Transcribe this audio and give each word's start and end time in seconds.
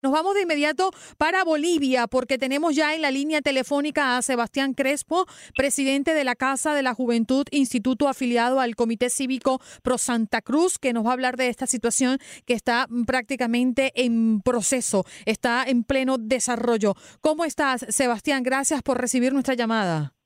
Nos 0.00 0.12
vamos 0.12 0.36
de 0.36 0.42
inmediato 0.42 0.92
para 1.16 1.42
Bolivia 1.42 2.06
porque 2.06 2.38
tenemos 2.38 2.76
ya 2.76 2.94
en 2.94 3.02
la 3.02 3.10
línea 3.10 3.42
telefónica 3.42 4.16
a 4.16 4.22
Sebastián 4.22 4.72
Crespo, 4.72 5.26
presidente 5.56 6.14
de 6.14 6.22
la 6.22 6.36
Casa 6.36 6.72
de 6.72 6.84
la 6.84 6.94
Juventud, 6.94 7.44
instituto 7.50 8.06
afiliado 8.06 8.60
al 8.60 8.76
Comité 8.76 9.10
Cívico 9.10 9.60
Pro 9.82 9.98
Santa 9.98 10.40
Cruz, 10.40 10.78
que 10.78 10.92
nos 10.92 11.04
va 11.04 11.10
a 11.10 11.12
hablar 11.14 11.36
de 11.36 11.48
esta 11.48 11.66
situación 11.66 12.18
que 12.46 12.54
está 12.54 12.86
prácticamente 13.08 13.90
en 13.96 14.40
proceso, 14.40 15.04
está 15.26 15.64
en 15.64 15.82
pleno 15.82 16.16
desarrollo. 16.16 16.94
¿Cómo 17.20 17.44
estás, 17.44 17.84
Sebastián? 17.88 18.44
Gracias 18.44 18.82
por 18.82 19.00
recibir 19.00 19.32
nuestra 19.32 19.54
llamada. 19.54 20.17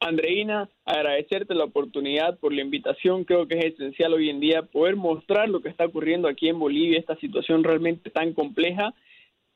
Andreina, 0.00 0.70
agradecerte 0.86 1.54
la 1.54 1.64
oportunidad 1.64 2.38
por 2.38 2.52
la 2.52 2.62
invitación. 2.62 3.24
Creo 3.24 3.46
que 3.46 3.58
es 3.58 3.74
esencial 3.74 4.14
hoy 4.14 4.30
en 4.30 4.40
día 4.40 4.62
poder 4.62 4.96
mostrar 4.96 5.48
lo 5.48 5.60
que 5.60 5.68
está 5.68 5.84
ocurriendo 5.84 6.26
aquí 6.26 6.48
en 6.48 6.58
Bolivia, 6.58 6.98
esta 6.98 7.16
situación 7.16 7.62
realmente 7.62 8.10
tan 8.10 8.32
compleja, 8.32 8.94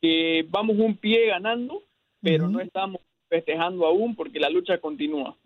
que 0.03 0.45
vamos 0.51 0.77
un 0.79 0.97
pie 0.97 1.27
ganando, 1.29 1.83
pero 2.21 2.49
no 2.49 2.61
estamos 2.61 3.01
festejando 3.29 3.87
aún 3.87 4.15
porque 4.15 4.39
la 4.39 4.51
lucha 4.51 4.79
continúa. 4.79 5.37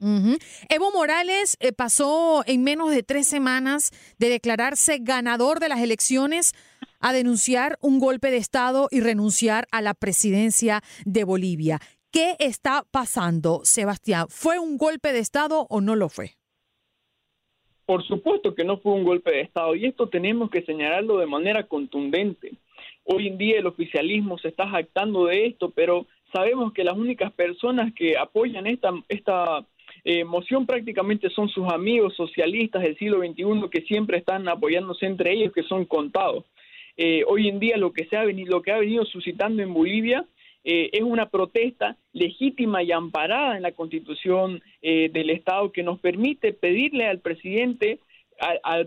Evo 0.68 0.90
Morales 0.92 1.56
eh, 1.60 1.72
pasó 1.72 2.42
en 2.46 2.64
menos 2.64 2.90
de 2.90 3.02
tres 3.02 3.28
semanas 3.28 3.92
de 4.18 4.28
declararse 4.28 4.98
ganador 5.00 5.60
de 5.60 5.68
las 5.68 5.80
elecciones 5.80 6.54
a 7.00 7.12
denunciar 7.12 7.78
un 7.80 7.98
golpe 8.00 8.30
de 8.30 8.38
Estado 8.38 8.88
y 8.90 9.00
renunciar 9.00 9.68
a 9.70 9.80
la 9.80 9.94
presidencia 9.94 10.82
de 11.04 11.24
Bolivia. 11.24 11.80
¿Qué 12.18 12.34
está 12.40 12.82
pasando, 12.90 13.60
Sebastián? 13.62 14.26
¿Fue 14.28 14.58
un 14.58 14.76
golpe 14.76 15.12
de 15.12 15.20
Estado 15.20 15.68
o 15.70 15.80
no 15.80 15.94
lo 15.94 16.08
fue? 16.08 16.30
Por 17.86 18.04
supuesto 18.04 18.56
que 18.56 18.64
no 18.64 18.78
fue 18.78 18.94
un 18.94 19.04
golpe 19.04 19.30
de 19.30 19.42
Estado 19.42 19.76
y 19.76 19.86
esto 19.86 20.08
tenemos 20.08 20.50
que 20.50 20.62
señalarlo 20.62 21.18
de 21.18 21.26
manera 21.26 21.68
contundente. 21.68 22.54
Hoy 23.04 23.28
en 23.28 23.38
día 23.38 23.60
el 23.60 23.68
oficialismo 23.68 24.36
se 24.36 24.48
está 24.48 24.68
jactando 24.68 25.26
de 25.26 25.46
esto, 25.46 25.70
pero 25.70 26.08
sabemos 26.32 26.72
que 26.72 26.82
las 26.82 26.96
únicas 26.96 27.32
personas 27.34 27.94
que 27.94 28.18
apoyan 28.18 28.66
esta, 28.66 28.90
esta 29.08 29.64
eh, 30.02 30.24
moción 30.24 30.66
prácticamente 30.66 31.30
son 31.30 31.48
sus 31.48 31.72
amigos 31.72 32.16
socialistas 32.16 32.82
del 32.82 32.98
siglo 32.98 33.20
XXI 33.20 33.70
que 33.70 33.82
siempre 33.82 34.18
están 34.18 34.48
apoyándose 34.48 35.06
entre 35.06 35.34
ellos, 35.34 35.52
que 35.52 35.62
son 35.62 35.84
contados. 35.84 36.44
Eh, 36.96 37.22
hoy 37.28 37.46
en 37.46 37.60
día 37.60 37.76
lo 37.76 37.92
que, 37.92 38.06
se 38.06 38.16
ha 38.16 38.24
venido, 38.24 38.56
lo 38.56 38.62
que 38.62 38.72
ha 38.72 38.78
venido 38.78 39.04
suscitando 39.04 39.62
en 39.62 39.72
Bolivia 39.72 40.26
eh, 40.70 40.90
es 40.92 41.02
una 41.02 41.30
protesta 41.30 41.96
legítima 42.12 42.82
y 42.82 42.92
amparada 42.92 43.56
en 43.56 43.62
la 43.62 43.72
constitución 43.72 44.60
eh, 44.82 45.08
del 45.10 45.30
Estado 45.30 45.72
que 45.72 45.82
nos 45.82 45.98
permite 45.98 46.52
pedirle 46.52 47.06
al 47.06 47.20
presidente, 47.20 48.00
al, 48.62 48.86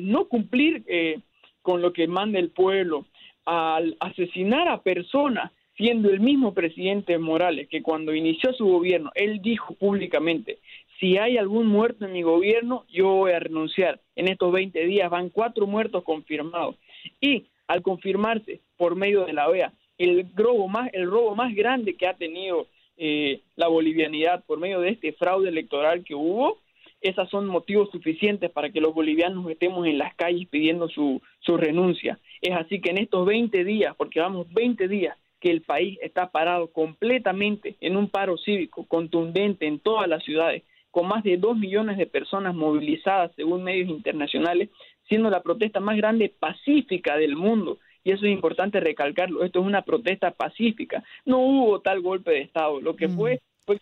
no 0.00 0.24
cumplir 0.24 0.82
eh, 0.88 1.20
con 1.62 1.80
lo 1.80 1.92
que 1.92 2.08
manda 2.08 2.40
el 2.40 2.50
pueblo, 2.50 3.06
al 3.44 3.96
asesinar 4.00 4.66
a 4.66 4.82
personas, 4.82 5.52
siendo 5.76 6.10
el 6.10 6.18
mismo 6.18 6.54
presidente 6.54 7.16
Morales, 7.18 7.68
que 7.68 7.82
cuando 7.82 8.12
inició 8.12 8.52
su 8.54 8.66
gobierno, 8.66 9.12
él 9.14 9.40
dijo 9.42 9.74
públicamente, 9.74 10.58
si 10.98 11.18
hay 11.18 11.38
algún 11.38 11.68
muerto 11.68 12.04
en 12.04 12.14
mi 12.14 12.22
gobierno, 12.22 12.84
yo 12.88 13.06
voy 13.06 13.30
a 13.30 13.38
renunciar. 13.38 14.00
En 14.16 14.26
estos 14.26 14.50
20 14.50 14.86
días 14.86 15.08
van 15.08 15.28
cuatro 15.28 15.68
muertos 15.68 16.02
confirmados. 16.02 16.74
Y 17.20 17.46
al 17.68 17.80
confirmarse 17.82 18.60
por 18.76 18.96
medio 18.96 19.24
de 19.24 19.34
la 19.34 19.48
OEA 19.48 19.72
el 20.02 20.26
robo 20.34 20.68
más, 20.68 20.90
el 20.92 21.10
robo 21.10 21.34
más 21.34 21.54
grande 21.54 21.94
que 21.94 22.06
ha 22.06 22.14
tenido 22.14 22.66
eh, 22.96 23.40
la 23.56 23.68
bolivianidad 23.68 24.44
por 24.44 24.58
medio 24.58 24.80
de 24.80 24.90
este 24.90 25.12
fraude 25.12 25.48
electoral 25.48 26.04
que 26.04 26.14
hubo, 26.14 26.58
esas 27.00 27.28
son 27.30 27.46
motivos 27.46 27.90
suficientes 27.90 28.50
para 28.50 28.70
que 28.70 28.80
los 28.80 28.94
bolivianos 28.94 29.48
estemos 29.50 29.86
en 29.86 29.98
las 29.98 30.14
calles 30.14 30.48
pidiendo 30.48 30.88
su, 30.88 31.20
su 31.40 31.56
renuncia. 31.56 32.18
Es 32.40 32.54
así 32.54 32.80
que 32.80 32.90
en 32.90 32.98
estos 32.98 33.26
20 33.26 33.64
días, 33.64 33.94
porque 33.96 34.20
vamos 34.20 34.46
20 34.52 34.88
días 34.88 35.16
que 35.40 35.50
el 35.50 35.62
país 35.62 35.98
está 36.00 36.30
parado 36.30 36.72
completamente 36.72 37.76
en 37.80 37.96
un 37.96 38.08
paro 38.08 38.38
cívico 38.38 38.86
contundente 38.86 39.66
en 39.66 39.80
todas 39.80 40.08
las 40.08 40.22
ciudades, 40.22 40.62
con 40.92 41.08
más 41.08 41.24
de 41.24 41.36
2 41.36 41.56
millones 41.56 41.98
de 41.98 42.06
personas 42.06 42.54
movilizadas 42.54 43.32
según 43.34 43.64
medios 43.64 43.88
internacionales, 43.88 44.68
siendo 45.08 45.30
la 45.30 45.42
protesta 45.42 45.80
más 45.80 45.96
grande 45.96 46.28
pacífica 46.28 47.16
del 47.16 47.34
mundo 47.34 47.78
y 48.04 48.10
eso 48.10 48.26
es 48.26 48.32
importante 48.32 48.80
recalcarlo, 48.80 49.44
esto 49.44 49.60
es 49.60 49.66
una 49.66 49.82
protesta 49.82 50.32
pacífica, 50.32 51.02
no 51.24 51.38
hubo 51.38 51.80
tal 51.80 52.00
golpe 52.00 52.32
de 52.32 52.40
Estado, 52.40 52.80
lo 52.80 52.96
que 52.96 53.08
fue, 53.08 53.40
fue, 53.64 53.80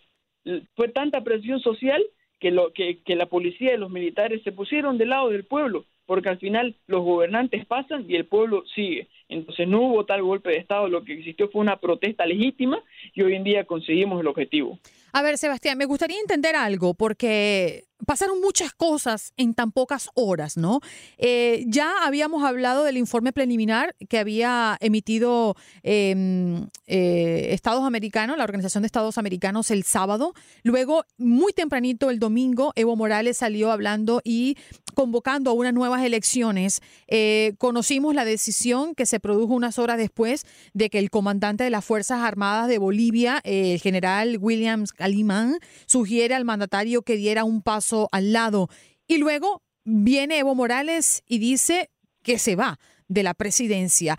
fue 0.75 0.89
tanta 0.89 1.21
presión 1.21 1.59
social 1.59 2.03
que, 2.39 2.51
lo, 2.51 2.73
que, 2.73 2.99
que 3.03 3.15
la 3.15 3.27
policía 3.27 3.73
y 3.73 3.77
los 3.77 3.91
militares 3.91 4.41
se 4.43 4.51
pusieron 4.51 4.97
del 4.97 5.09
lado 5.09 5.29
del 5.29 5.45
pueblo, 5.45 5.85
porque 6.05 6.29
al 6.29 6.39
final 6.39 6.75
los 6.87 7.03
gobernantes 7.03 7.65
pasan 7.65 8.05
y 8.07 8.15
el 8.15 8.25
pueblo 8.25 8.63
sigue. 8.75 9.07
Entonces 9.29 9.67
no 9.67 9.81
hubo 9.81 10.05
tal 10.05 10.21
golpe 10.23 10.49
de 10.49 10.57
Estado, 10.57 10.89
lo 10.89 11.03
que 11.03 11.13
existió 11.13 11.49
fue 11.49 11.61
una 11.61 11.77
protesta 11.77 12.25
legítima 12.25 12.83
y 13.13 13.21
hoy 13.21 13.35
en 13.35 13.43
día 13.43 13.63
conseguimos 13.63 14.19
el 14.19 14.27
objetivo. 14.27 14.77
A 15.13 15.21
ver, 15.21 15.37
Sebastián, 15.37 15.77
me 15.77 15.85
gustaría 15.85 16.19
entender 16.19 16.55
algo, 16.55 16.93
porque 16.93 17.85
pasaron 18.05 18.41
muchas 18.41 18.73
cosas 18.73 19.33
en 19.37 19.53
tan 19.53 19.71
pocas 19.71 20.09
horas, 20.15 20.57
¿no? 20.57 20.79
Eh, 21.17 21.63
ya 21.67 21.91
habíamos 22.03 22.43
hablado 22.43 22.83
del 22.83 22.97
informe 22.97 23.31
preliminar 23.31 23.95
que 24.09 24.17
había 24.17 24.77
emitido 24.79 25.55
em, 25.83 26.67
eh, 26.87 27.49
Estados 27.51 27.83
Americanos, 27.83 28.37
la 28.37 28.43
Organización 28.43 28.83
de 28.83 28.87
Estados 28.87 29.17
Americanos, 29.17 29.71
el 29.71 29.83
sábado. 29.83 30.33
Luego, 30.63 31.05
muy 31.17 31.53
tempranito 31.53 32.09
el 32.09 32.19
domingo, 32.19 32.73
Evo 32.75 32.95
Morales 32.95 33.37
salió 33.37 33.71
hablando 33.71 34.21
y 34.23 34.57
convocando 34.93 35.51
a 35.51 35.53
unas 35.53 35.73
nuevas 35.73 36.03
elecciones. 36.03 36.81
Eh, 37.07 37.53
conocimos 37.57 38.13
la 38.13 38.25
decisión 38.25 38.93
que 38.93 39.05
se 39.05 39.19
produjo 39.19 39.53
unas 39.53 39.79
horas 39.79 39.97
después 39.97 40.45
de 40.73 40.89
que 40.89 40.99
el 40.99 41.09
comandante 41.09 41.63
de 41.63 41.69
las 41.69 41.85
Fuerzas 41.85 42.19
Armadas 42.21 42.67
de 42.67 42.77
Bolivia, 42.77 43.39
el 43.43 43.79
general 43.79 44.37
Williams 44.39 44.91
Calimán, 45.01 45.57
sugiere 45.87 46.35
al 46.35 46.45
mandatario 46.45 47.01
que 47.01 47.15
diera 47.15 47.43
un 47.43 47.63
paso 47.63 48.07
al 48.11 48.33
lado. 48.33 48.69
Y 49.07 49.17
luego 49.17 49.63
viene 49.83 50.37
Evo 50.37 50.53
Morales 50.53 51.23
y 51.27 51.39
dice 51.39 51.89
que 52.21 52.37
se 52.37 52.55
va 52.55 52.77
de 53.07 53.23
la 53.23 53.33
presidencia. 53.33 54.15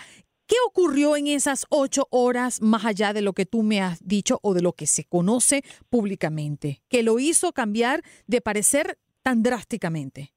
¿Qué 0.49 0.57
ocurrió 0.67 1.17
en 1.17 1.29
esas 1.29 1.67
ocho 1.71 2.09
horas 2.11 2.61
más 2.61 2.85
allá 2.85 3.13
de 3.13 3.23
lo 3.23 3.33
que 3.33 3.47
tú 3.47 3.63
me 3.63 3.81
has 3.81 4.05
dicho 4.05 4.41
o 4.43 4.55
de 4.55 4.61
lo 4.63 4.73
que 4.73 4.87
se 4.87 5.05
conoce 5.05 5.63
públicamente, 5.89 6.83
que 6.89 7.05
lo 7.05 7.21
hizo 7.21 7.53
cambiar 7.53 8.03
de 8.27 8.41
parecer 8.41 8.99
tan 9.23 9.45
drásticamente? 9.45 10.33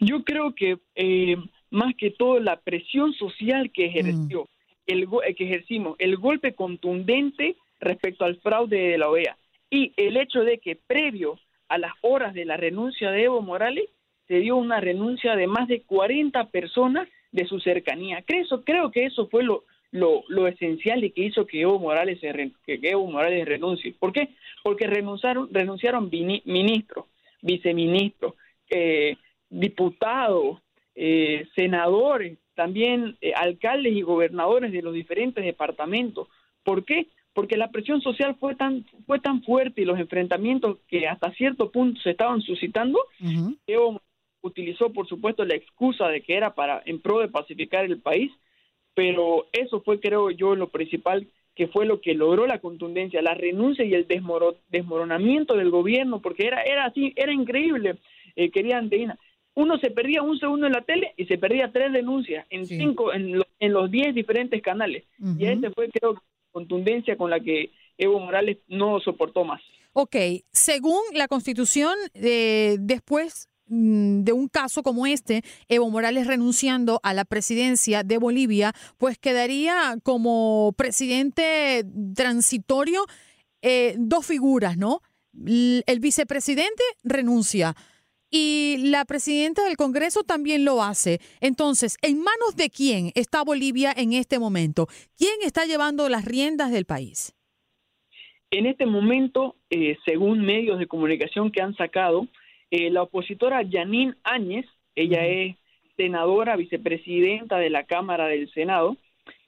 Yo 0.00 0.22
creo 0.22 0.54
que 0.54 0.78
eh, 0.94 1.36
más 1.70 1.96
que 1.98 2.12
todo 2.12 2.38
la 2.38 2.60
presión 2.60 3.12
social 3.14 3.72
que 3.72 3.86
ejerció, 3.86 4.44
mm. 4.44 4.46
el, 4.86 5.08
eh, 5.26 5.34
que 5.34 5.46
ejercimos, 5.46 5.96
el 5.98 6.16
golpe 6.16 6.54
contundente 6.54 7.56
respecto 7.82 8.24
al 8.24 8.36
fraude 8.36 8.78
de 8.78 8.98
la 8.98 9.10
OEA, 9.10 9.36
y 9.68 9.92
el 9.96 10.16
hecho 10.16 10.40
de 10.40 10.58
que 10.58 10.76
previo 10.76 11.38
a 11.68 11.78
las 11.78 11.92
horas 12.02 12.34
de 12.34 12.44
la 12.44 12.56
renuncia 12.56 13.10
de 13.10 13.24
Evo 13.24 13.42
Morales 13.42 13.88
se 14.28 14.36
dio 14.36 14.56
una 14.56 14.80
renuncia 14.80 15.36
de 15.36 15.46
más 15.46 15.68
de 15.68 15.82
40 15.82 16.50
personas 16.50 17.08
de 17.32 17.46
su 17.46 17.60
cercanía. 17.60 18.22
Creo, 18.26 18.44
creo 18.64 18.90
que 18.90 19.06
eso 19.06 19.28
fue 19.28 19.42
lo, 19.42 19.64
lo, 19.90 20.46
esencial 20.46 21.02
y 21.04 21.10
que 21.10 21.22
hizo 21.24 21.46
que 21.46 21.62
Evo 21.62 21.78
Morales, 21.78 22.20
que 22.20 22.78
Evo 22.82 23.06
Morales 23.06 23.46
renuncie. 23.46 23.94
¿Por 23.98 24.12
qué? 24.12 24.30
Porque 24.62 24.86
renunciaron, 24.86 25.48
renunciaron 25.52 26.10
ministros, 26.10 27.06
viceministros, 27.40 28.34
eh, 28.70 29.16
diputados, 29.48 30.60
eh, 30.94 31.46
senadores, 31.54 32.38
también 32.54 33.16
eh, 33.20 33.32
alcaldes 33.34 33.94
y 33.94 34.02
gobernadores 34.02 34.72
de 34.72 34.82
los 34.82 34.94
diferentes 34.94 35.44
departamentos. 35.44 36.28
¿Por 36.64 36.84
qué? 36.84 37.08
Porque 37.34 37.56
la 37.56 37.70
presión 37.70 38.00
social 38.00 38.36
fue 38.38 38.54
tan 38.54 38.84
fue 39.06 39.18
tan 39.18 39.42
fuerte 39.42 39.82
y 39.82 39.84
los 39.84 39.98
enfrentamientos 39.98 40.78
que 40.88 41.08
hasta 41.08 41.32
cierto 41.32 41.70
punto 41.70 42.00
se 42.00 42.10
estaban 42.10 42.42
suscitando, 42.42 42.98
Evo 43.66 44.00
utilizó 44.42 44.92
por 44.92 45.06
supuesto 45.08 45.44
la 45.44 45.54
excusa 45.54 46.08
de 46.08 46.20
que 46.20 46.36
era 46.36 46.54
para 46.54 46.82
en 46.84 47.00
pro 47.00 47.20
de 47.20 47.28
pacificar 47.28 47.84
el 47.84 47.98
país, 47.98 48.30
pero 48.94 49.46
eso 49.52 49.80
fue 49.80 50.00
creo 50.00 50.30
yo 50.30 50.54
lo 50.54 50.68
principal 50.68 51.26
que 51.54 51.68
fue 51.68 51.86
lo 51.86 52.00
que 52.00 52.14
logró 52.14 52.46
la 52.46 52.58
contundencia, 52.58 53.20
la 53.20 53.34
renuncia 53.34 53.84
y 53.84 53.94
el 53.94 54.06
desmoronamiento 54.68 55.54
del 55.54 55.70
gobierno, 55.70 56.20
porque 56.20 56.46
era 56.46 56.62
era 56.62 56.86
así, 56.86 57.12
era 57.16 57.32
increíble, 57.32 57.96
eh, 58.36 58.50
querida 58.50 58.78
Anteina. 58.78 59.18
Uno 59.54 59.76
se 59.78 59.90
perdía 59.90 60.22
un 60.22 60.38
segundo 60.38 60.66
en 60.66 60.72
la 60.72 60.80
tele 60.80 61.12
y 61.18 61.26
se 61.26 61.36
perdía 61.36 61.70
tres 61.70 61.92
denuncias 61.92 62.46
en 62.48 62.64
cinco, 62.64 63.12
en, 63.12 63.42
en 63.60 63.72
los 63.72 63.90
diez 63.90 64.14
diferentes 64.14 64.62
canales. 64.62 65.04
Y 65.38 65.44
ese 65.44 65.70
fue 65.70 65.90
creo 65.90 66.22
contundencia 66.52 67.16
con 67.16 67.30
la 67.30 67.40
que 67.40 67.70
Evo 67.98 68.20
Morales 68.20 68.58
no 68.68 69.00
soportó 69.00 69.44
más. 69.44 69.60
Ok, 69.94 70.16
según 70.52 71.00
la 71.14 71.28
Constitución, 71.28 71.94
eh, 72.14 72.76
después 72.80 73.48
mm, 73.66 74.22
de 74.22 74.32
un 74.32 74.48
caso 74.48 74.82
como 74.82 75.06
este, 75.06 75.42
Evo 75.68 75.90
Morales 75.90 76.26
renunciando 76.26 77.00
a 77.02 77.12
la 77.12 77.24
presidencia 77.24 78.02
de 78.02 78.18
Bolivia, 78.18 78.72
pues 78.98 79.18
quedaría 79.18 79.96
como 80.02 80.72
presidente 80.76 81.84
transitorio 82.14 83.04
eh, 83.60 83.94
dos 83.98 84.24
figuras, 84.26 84.76
¿no? 84.76 85.00
El 85.34 86.00
vicepresidente 86.00 86.82
renuncia 87.04 87.74
y 88.32 88.78
la 88.78 89.04
presidenta 89.04 89.62
del 89.64 89.76
Congreso 89.76 90.24
también 90.24 90.64
lo 90.64 90.82
hace. 90.82 91.20
Entonces, 91.40 91.96
¿en 92.02 92.18
manos 92.18 92.56
de 92.56 92.70
quién 92.70 93.12
está 93.14 93.44
Bolivia 93.44 93.92
en 93.96 94.14
este 94.14 94.40
momento? 94.40 94.88
¿Quién 95.16 95.34
está 95.44 95.66
llevando 95.66 96.08
las 96.08 96.24
riendas 96.24 96.72
del 96.72 96.86
país? 96.86 97.36
En 98.50 98.66
este 98.66 98.86
momento, 98.86 99.56
eh, 99.70 99.96
según 100.04 100.40
medios 100.40 100.78
de 100.78 100.86
comunicación 100.86 101.52
que 101.52 101.62
han 101.62 101.76
sacado, 101.76 102.26
eh, 102.70 102.90
la 102.90 103.02
opositora 103.02 103.62
Janine 103.70 104.14
Áñez, 104.24 104.66
ella 104.94 105.26
es 105.26 105.56
senadora, 105.96 106.56
vicepresidenta 106.56 107.58
de 107.58 107.70
la 107.70 107.84
Cámara 107.84 108.26
del 108.26 108.50
Senado, 108.52 108.96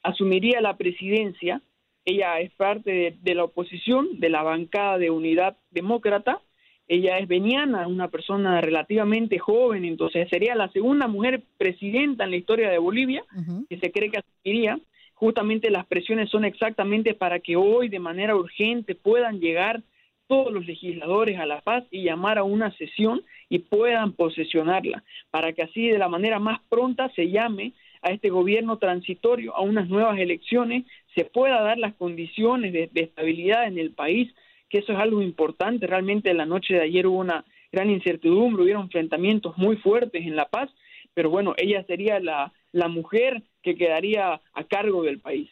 asumiría 0.02 0.60
la 0.60 0.76
presidencia. 0.76 1.62
Ella 2.04 2.38
es 2.40 2.52
parte 2.52 3.16
de, 3.18 3.34
la 3.34 3.44
oposición, 3.44 4.20
de 4.20 4.28
la 4.28 4.42
bancada 4.42 4.98
de 4.98 5.10
Unidad 5.10 5.56
Demócrata. 5.70 6.40
Ella 6.86 7.18
es 7.18 7.28
veniana, 7.28 7.86
una 7.86 8.08
persona 8.08 8.60
relativamente 8.60 9.38
joven, 9.38 9.84
entonces 9.84 10.28
sería 10.28 10.54
la 10.54 10.68
segunda 10.68 11.08
mujer 11.08 11.42
presidenta 11.56 12.24
en 12.24 12.30
la 12.30 12.36
historia 12.36 12.70
de 12.70 12.78
Bolivia, 12.78 13.24
que 13.68 13.78
se 13.78 13.90
cree 13.90 14.10
que 14.10 14.18
asumiría. 14.18 14.78
Justamente 15.14 15.70
las 15.70 15.86
presiones 15.86 16.28
son 16.28 16.44
exactamente 16.44 17.14
para 17.14 17.40
que 17.40 17.56
hoy 17.56 17.88
de 17.88 18.00
manera 18.00 18.36
urgente 18.36 18.94
puedan 18.94 19.40
llegar 19.40 19.82
todos 20.26 20.52
los 20.52 20.66
legisladores 20.66 21.38
a 21.38 21.46
la 21.46 21.60
paz 21.60 21.84
y 21.90 22.02
llamar 22.02 22.38
a 22.38 22.44
una 22.44 22.70
sesión 22.76 23.22
y 23.48 23.60
puedan 23.60 24.12
posesionarla, 24.12 25.04
para 25.30 25.52
que 25.52 25.62
así 25.62 25.88
de 25.88 25.98
la 25.98 26.08
manera 26.08 26.38
más 26.38 26.60
pronta 26.68 27.10
se 27.14 27.30
llame 27.30 27.72
a 28.02 28.10
este 28.10 28.28
gobierno 28.28 28.78
transitorio 28.78 29.56
a 29.56 29.62
unas 29.62 29.88
nuevas 29.88 30.18
elecciones, 30.18 30.84
se 31.14 31.24
pueda 31.24 31.62
dar 31.62 31.78
las 31.78 31.94
condiciones 31.94 32.72
de, 32.72 32.90
estabilidad 32.94 33.66
en 33.66 33.78
el 33.78 33.92
país, 33.92 34.32
que 34.68 34.78
eso 34.78 34.92
es 34.92 34.98
algo 34.98 35.22
importante. 35.22 35.86
Realmente 35.86 36.30
en 36.30 36.38
la 36.38 36.46
noche 36.46 36.74
de 36.74 36.82
ayer 36.82 37.06
hubo 37.06 37.18
una 37.18 37.44
gran 37.72 37.90
incertidumbre, 37.90 38.64
hubo 38.64 38.82
enfrentamientos 38.82 39.56
muy 39.56 39.76
fuertes 39.76 40.24
en 40.24 40.36
La 40.36 40.48
Paz, 40.48 40.70
pero 41.12 41.30
bueno, 41.30 41.54
ella 41.56 41.84
sería 41.86 42.20
la, 42.20 42.52
la 42.72 42.88
mujer 42.88 43.42
que 43.62 43.76
quedaría 43.76 44.40
a 44.52 44.64
cargo 44.64 45.02
del 45.02 45.20
país. 45.20 45.50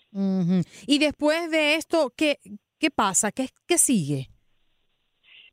Y 0.86 0.98
después 0.98 1.50
de 1.50 1.76
esto, 1.76 2.12
¿qué, 2.16 2.38
qué 2.78 2.90
pasa? 2.90 3.32
¿Qué, 3.32 3.46
qué 3.66 3.78
sigue? 3.78 4.28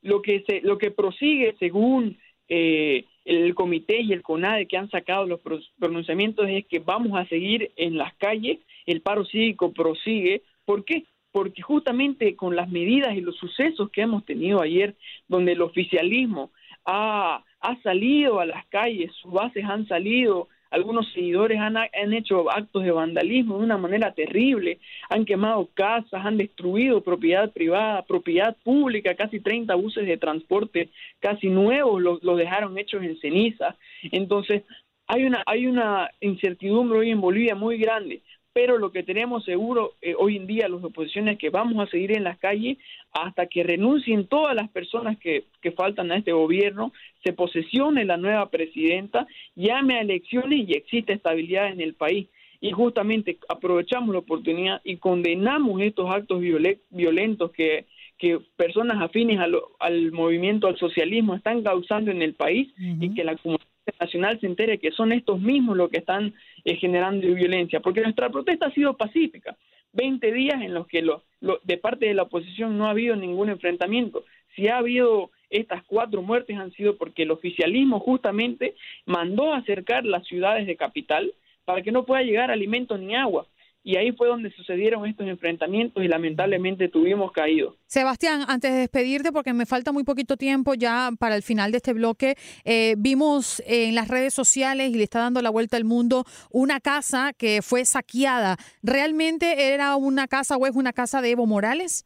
Lo 0.01 0.21
que, 0.21 0.43
se, 0.47 0.61
lo 0.61 0.77
que 0.77 0.91
prosigue, 0.91 1.55
según 1.59 2.17
eh, 2.47 3.05
el 3.25 3.53
comité 3.53 4.01
y 4.01 4.13
el 4.13 4.23
CONADE 4.23 4.67
que 4.67 4.77
han 4.77 4.89
sacado 4.89 5.25
los 5.25 5.39
pronunciamientos 5.77 6.47
es 6.49 6.65
que 6.65 6.79
vamos 6.79 7.17
a 7.19 7.27
seguir 7.27 7.71
en 7.75 7.97
las 7.97 8.15
calles, 8.15 8.59
el 8.85 9.01
paro 9.01 9.25
cívico 9.25 9.71
prosigue. 9.71 10.41
¿Por 10.65 10.83
qué? 10.85 11.05
Porque 11.31 11.61
justamente 11.61 12.35
con 12.35 12.55
las 12.55 12.69
medidas 12.69 13.15
y 13.15 13.21
los 13.21 13.35
sucesos 13.37 13.89
que 13.91 14.01
hemos 14.01 14.25
tenido 14.25 14.61
ayer, 14.61 14.95
donde 15.27 15.51
el 15.51 15.61
oficialismo 15.61 16.51
ha, 16.85 17.43
ha 17.59 17.81
salido 17.81 18.39
a 18.39 18.45
las 18.45 18.65
calles, 18.67 19.11
sus 19.21 19.31
bases 19.31 19.63
han 19.65 19.87
salido 19.87 20.47
algunos 20.71 21.11
seguidores 21.13 21.59
han, 21.59 21.77
han, 21.77 22.13
hecho 22.13 22.49
actos 22.51 22.83
de 22.83 22.91
vandalismo 22.91 23.57
de 23.57 23.63
una 23.63 23.77
manera 23.77 24.13
terrible, 24.13 24.79
han 25.09 25.25
quemado 25.25 25.67
casas, 25.73 26.25
han 26.25 26.37
destruido 26.37 27.01
propiedad 27.01 27.51
privada, 27.51 28.03
propiedad 28.03 28.55
pública, 28.63 29.15
casi 29.15 29.39
30 29.39 29.73
buses 29.75 30.05
de 30.05 30.17
transporte 30.17 30.89
casi 31.19 31.49
nuevos 31.49 32.01
los, 32.01 32.23
los 32.23 32.37
dejaron 32.37 32.77
hechos 32.77 33.03
en 33.03 33.19
ceniza. 33.19 33.75
Entonces, 34.11 34.63
hay 35.07 35.25
una, 35.25 35.43
hay 35.47 35.65
una 35.65 36.11
incertidumbre 36.19 36.99
hoy 36.99 37.09
en 37.09 37.21
Bolivia 37.21 37.55
muy 37.55 37.77
grande 37.77 38.21
pero 38.61 38.77
lo 38.77 38.91
que 38.91 39.03
tenemos 39.03 39.45
seguro 39.45 39.93
eh, 40.01 40.15
hoy 40.19 40.35
en 40.35 40.45
día 40.45 40.67
los 40.67 40.83
oposiciones 40.83 41.35
es 41.35 41.39
que 41.39 41.49
vamos 41.49 41.79
a 41.79 41.89
seguir 41.89 42.11
en 42.11 42.25
las 42.25 42.37
calles 42.39 42.77
hasta 43.13 43.45
que 43.45 43.63
renuncien 43.63 44.27
todas 44.27 44.53
las 44.53 44.67
personas 44.67 45.17
que, 45.17 45.45
que 45.61 45.71
faltan 45.71 46.11
a 46.11 46.17
este 46.17 46.33
gobierno, 46.33 46.91
se 47.23 47.31
posesione 47.31 48.03
la 48.03 48.17
nueva 48.17 48.49
presidenta, 48.49 49.27
llame 49.55 49.93
a 49.95 50.01
elecciones 50.01 50.67
y 50.67 50.73
existe 50.73 51.13
estabilidad 51.13 51.71
en 51.71 51.79
el 51.79 51.93
país. 51.93 52.27
Y 52.59 52.71
justamente 52.71 53.37
aprovechamos 53.47 54.09
la 54.11 54.19
oportunidad 54.19 54.81
y 54.83 54.97
condenamos 54.97 55.81
estos 55.81 56.11
actos 56.11 56.41
violentos 56.89 57.51
que, 57.51 57.85
que 58.17 58.41
personas 58.57 59.01
afines 59.01 59.39
al 59.39 60.11
movimiento 60.11 60.67
al 60.67 60.77
socialismo 60.77 61.33
están 61.33 61.63
causando 61.63 62.11
en 62.11 62.21
el 62.21 62.33
país 62.33 62.67
y 62.77 63.13
que 63.13 63.23
la 63.23 63.37
comunidad 63.37 63.68
nacional 63.99 64.39
se 64.39 64.47
entere 64.47 64.79
que 64.79 64.91
son 64.91 65.11
estos 65.11 65.39
mismos 65.39 65.77
los 65.77 65.89
que 65.89 65.99
están 65.99 66.33
eh, 66.65 66.75
generando 66.75 67.27
violencia, 67.33 67.79
porque 67.79 68.01
nuestra 68.01 68.29
protesta 68.29 68.67
ha 68.67 68.71
sido 68.71 68.97
pacífica. 68.97 69.55
20 69.93 70.31
días 70.31 70.61
en 70.61 70.73
los 70.73 70.87
que 70.87 71.01
lo, 71.01 71.23
de 71.63 71.77
parte 71.77 72.05
de 72.05 72.13
la 72.13 72.23
oposición 72.23 72.77
no 72.77 72.85
ha 72.85 72.91
habido 72.91 73.15
ningún 73.15 73.49
enfrentamiento. 73.49 74.23
Si 74.55 74.67
ha 74.67 74.77
habido 74.77 75.31
estas 75.49 75.83
cuatro 75.83 76.21
muertes 76.21 76.57
han 76.57 76.71
sido 76.73 76.97
porque 76.97 77.23
el 77.23 77.31
oficialismo 77.31 77.99
justamente 77.99 78.75
mandó 79.05 79.53
acercar 79.53 80.05
las 80.05 80.27
ciudades 80.27 80.67
de 80.67 80.75
capital 80.75 81.33
para 81.65 81.81
que 81.81 81.91
no 81.91 82.05
pueda 82.05 82.21
llegar 82.21 82.51
alimento 82.51 82.97
ni 82.97 83.15
agua 83.15 83.47
y 83.83 83.95
ahí 83.95 84.11
fue 84.11 84.27
donde 84.27 84.51
sucedieron 84.51 85.05
estos 85.05 85.27
enfrentamientos 85.27 86.03
y 86.03 86.07
lamentablemente 86.07 86.89
tuvimos 86.89 87.31
caído. 87.31 87.77
Sebastián, 87.85 88.43
antes 88.47 88.71
de 88.71 88.79
despedirte, 88.79 89.31
porque 89.31 89.53
me 89.53 89.65
falta 89.65 89.91
muy 89.91 90.03
poquito 90.03 90.37
tiempo 90.37 90.73
ya 90.73 91.11
para 91.17 91.35
el 91.35 91.43
final 91.43 91.71
de 91.71 91.77
este 91.77 91.93
bloque, 91.93 92.35
eh, 92.65 92.95
vimos 92.97 93.63
en 93.65 93.95
las 93.95 94.09
redes 94.09 94.33
sociales 94.33 94.91
y 94.91 94.95
le 94.95 95.03
está 95.03 95.19
dando 95.19 95.41
la 95.41 95.49
vuelta 95.49 95.77
al 95.77 95.85
mundo 95.85 96.25
una 96.51 96.79
casa 96.79 97.33
que 97.33 97.61
fue 97.61 97.85
saqueada. 97.85 98.57
¿Realmente 98.83 99.73
era 99.73 99.95
una 99.95 100.27
casa 100.27 100.57
o 100.57 100.67
es 100.67 100.75
una 100.75 100.93
casa 100.93 101.21
de 101.21 101.31
Evo 101.31 101.45
Morales? 101.45 102.05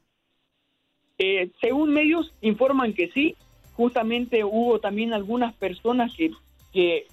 Eh, 1.17 1.51
según 1.59 1.91
medios 1.91 2.33
informan 2.41 2.93
que 2.93 3.09
sí, 3.09 3.35
justamente 3.73 4.43
hubo 4.43 4.79
también 4.79 5.13
algunas 5.13 5.55
personas 5.55 6.15
que, 6.15 6.31
que 6.71 7.07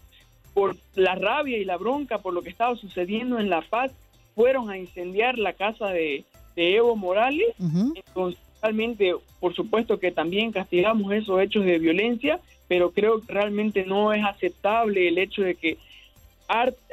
por 0.52 0.76
la 0.94 1.14
rabia 1.14 1.58
y 1.58 1.64
la 1.64 1.76
bronca 1.76 2.18
por 2.18 2.34
lo 2.34 2.42
que 2.42 2.50
estaba 2.50 2.76
sucediendo 2.76 3.38
en 3.38 3.50
La 3.50 3.62
Paz, 3.62 3.92
fueron 4.34 4.70
a 4.70 4.78
incendiar 4.78 5.38
la 5.38 5.52
casa 5.52 5.88
de, 5.88 6.24
Evo 6.56 6.94
Morales. 6.94 7.54
Entonces, 7.58 8.38
realmente, 8.60 9.14
por 9.38 9.54
supuesto 9.54 9.98
que 9.98 10.12
también 10.12 10.52
castigamos 10.52 11.12
esos 11.12 11.40
hechos 11.40 11.64
de 11.64 11.78
violencia, 11.78 12.40
pero 12.68 12.90
creo 12.90 13.20
que 13.20 13.32
realmente 13.32 13.84
no 13.86 14.12
es 14.12 14.24
aceptable 14.24 15.08
el 15.08 15.18
hecho 15.18 15.42
de 15.42 15.54
que 15.54 15.78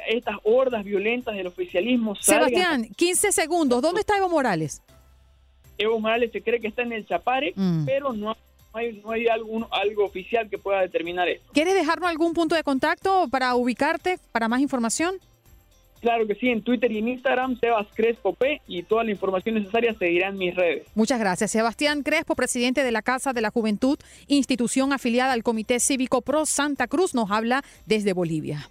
estas 0.07 0.37
hordas 0.43 0.83
violentas 0.83 1.35
del 1.35 1.47
oficialismo... 1.47 2.15
Sebastián, 2.15 2.87
15 2.95 3.31
segundos. 3.31 3.81
¿Dónde 3.81 4.01
está 4.01 4.17
Evo 4.17 4.29
Morales? 4.29 4.81
Evo 5.77 5.99
Morales 5.99 6.31
se 6.31 6.41
cree 6.41 6.59
que 6.59 6.67
está 6.67 6.83
en 6.83 6.93
el 6.93 7.05
Chapare, 7.05 7.53
mm. 7.55 7.85
pero 7.85 8.13
no 8.13 8.35
hay, 8.73 9.01
no 9.03 9.11
hay 9.11 9.27
algo, 9.27 9.67
algo 9.71 10.05
oficial 10.05 10.49
que 10.49 10.57
pueda 10.57 10.81
determinar 10.81 11.27
esto. 11.27 11.51
¿Quieres 11.53 11.73
dejarnos 11.73 12.09
algún 12.09 12.33
punto 12.33 12.55
de 12.55 12.63
contacto 12.63 13.27
para 13.29 13.55
ubicarte, 13.55 14.19
para 14.31 14.47
más 14.47 14.61
información? 14.61 15.15
Claro 16.01 16.27
que 16.27 16.35
sí, 16.35 16.49
en 16.49 16.61
Twitter 16.61 16.91
y 16.91 16.99
en 16.99 17.07
Instagram, 17.09 17.59
Sebas 17.59 17.87
Crespo 17.93 18.33
P, 18.33 18.61
y 18.67 18.83
toda 18.83 19.03
la 19.03 19.11
información 19.11 19.55
necesaria 19.55 19.93
seguirá 19.93 20.29
en 20.29 20.37
mis 20.37 20.55
redes. 20.55 20.85
Muchas 20.95 21.19
gracias. 21.19 21.51
Sebastián 21.51 22.03
Crespo, 22.03 22.35
presidente 22.35 22.83
de 22.83 22.91
la 22.91 23.01
Casa 23.01 23.33
de 23.33 23.41
la 23.41 23.49
Juventud, 23.49 23.97
institución 24.27 24.93
afiliada 24.93 25.33
al 25.33 25.43
Comité 25.43 25.79
Cívico 25.79 26.21
Pro 26.21 26.45
Santa 26.45 26.87
Cruz, 26.87 27.13
nos 27.13 27.31
habla 27.31 27.63
desde 27.85 28.13
Bolivia. 28.13 28.69